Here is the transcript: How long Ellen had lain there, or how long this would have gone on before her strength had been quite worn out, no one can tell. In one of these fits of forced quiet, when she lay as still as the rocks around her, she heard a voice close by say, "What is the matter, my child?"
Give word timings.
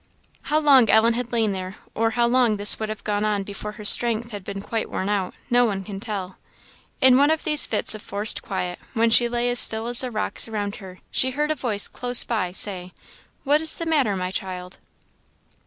How 0.49 0.57
long 0.57 0.89
Ellen 0.89 1.13
had 1.13 1.31
lain 1.31 1.51
there, 1.51 1.75
or 1.93 2.09
how 2.17 2.25
long 2.25 2.57
this 2.57 2.79
would 2.79 2.89
have 2.89 3.03
gone 3.03 3.23
on 3.23 3.43
before 3.43 3.73
her 3.73 3.85
strength 3.85 4.31
had 4.31 4.43
been 4.43 4.59
quite 4.59 4.89
worn 4.89 5.09
out, 5.09 5.35
no 5.51 5.63
one 5.63 5.83
can 5.83 5.99
tell. 5.99 6.39
In 7.01 7.17
one 7.17 7.29
of 7.29 7.43
these 7.43 7.67
fits 7.67 7.93
of 7.93 8.01
forced 8.01 8.41
quiet, 8.41 8.79
when 8.95 9.11
she 9.11 9.29
lay 9.29 9.47
as 9.51 9.59
still 9.59 9.85
as 9.85 9.99
the 10.01 10.09
rocks 10.09 10.47
around 10.47 10.77
her, 10.77 11.01
she 11.11 11.29
heard 11.29 11.51
a 11.51 11.55
voice 11.55 11.87
close 11.87 12.23
by 12.23 12.51
say, 12.51 12.93
"What 13.43 13.61
is 13.61 13.77
the 13.77 13.85
matter, 13.85 14.15
my 14.15 14.31
child?" 14.31 14.79